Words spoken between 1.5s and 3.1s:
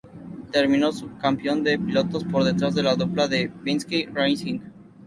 de pilotos, por detrás de la